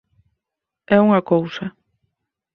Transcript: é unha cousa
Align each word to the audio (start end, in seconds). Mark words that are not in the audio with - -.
é 0.95 0.97
unha 1.07 1.21
cousa 1.31 1.65